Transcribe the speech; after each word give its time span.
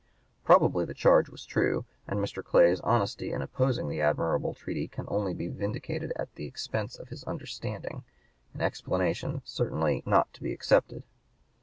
Probably 0.43 0.83
the 0.83 0.95
charge 0.95 1.29
was 1.29 1.45
true, 1.45 1.85
and 2.07 2.19
Mr. 2.19 2.43
Clay's 2.43 2.79
honesty 2.79 3.31
in 3.31 3.43
opposing 3.43 3.91
an 3.93 3.99
admirable 3.99 4.55
treaty 4.55 4.87
can 4.87 5.05
only 5.07 5.35
be 5.35 5.47
vindicated 5.47 6.11
at 6.15 6.33
the 6.33 6.47
expense 6.47 6.97
of 6.97 7.09
his 7.09 7.23
understanding, 7.25 8.03
an 8.55 8.61
explanation 8.61 9.43
certainly 9.45 10.01
not 10.03 10.33
to 10.33 10.41
be 10.41 10.53
accepted. 10.53 11.03